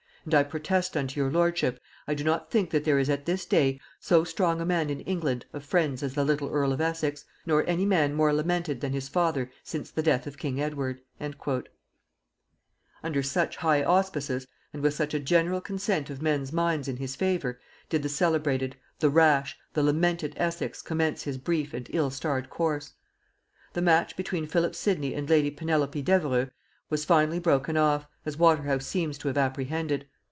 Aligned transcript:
And 0.23 0.35
I 0.35 0.43
protest 0.43 0.95
unto 0.95 1.19
your 1.19 1.31
lordship, 1.31 1.79
I 2.07 2.13
do 2.13 2.23
not 2.23 2.51
think 2.51 2.69
that 2.69 2.83
there 2.83 2.99
is 2.99 3.09
at 3.09 3.25
this 3.25 3.43
day 3.43 3.79
so 3.99 4.23
strong 4.23 4.61
a 4.61 4.65
man 4.67 4.91
in 4.91 4.99
England 4.99 5.47
of 5.51 5.63
friends 5.65 6.03
as 6.03 6.13
the 6.13 6.23
little 6.23 6.47
earl 6.51 6.71
of 6.71 6.79
Essex; 6.79 7.25
nor 7.43 7.67
any 7.67 7.87
man 7.87 8.13
more 8.13 8.31
lamented 8.31 8.81
than 8.81 8.93
his 8.93 9.09
father 9.09 9.49
since 9.63 9.89
the 9.89 10.03
death 10.03 10.27
of 10.27 10.37
king 10.37 10.61
Edward." 10.61 11.01
[Note 11.19 11.29
80: 11.37 11.37
"Sidney 11.37 11.37
Papers."] 11.39 11.67
Under 13.01 13.23
such 13.23 13.55
high 13.57 13.83
auspices, 13.83 14.45
and 14.71 14.83
with 14.83 14.93
such 14.93 15.15
a 15.15 15.19
general 15.19 15.59
consent 15.59 16.11
of 16.11 16.21
men's 16.21 16.53
minds 16.53 16.87
in 16.87 16.97
his 16.97 17.15
favor, 17.15 17.59
did 17.89 18.03
the 18.03 18.07
celebrated, 18.07 18.75
the 18.99 19.09
rash, 19.09 19.57
the 19.73 19.81
lamented 19.81 20.35
Essex 20.37 20.83
commence 20.83 21.23
his 21.23 21.39
brief 21.39 21.73
and 21.73 21.89
ill 21.91 22.11
starred 22.11 22.47
course! 22.47 22.93
The 23.73 23.81
match 23.81 24.15
between 24.15 24.45
Philip 24.45 24.75
Sidney 24.75 25.15
and 25.15 25.27
lady 25.27 25.49
Penelope 25.49 25.99
Devereux 26.03 26.51
was 26.91 27.05
finally 27.05 27.39
broken 27.39 27.77
off, 27.77 28.05
as 28.25 28.35
Waterhouse 28.37 28.85
seems 28.85 29.17
to 29.17 29.29
have 29.29 29.37
apprehended. 29.37 30.05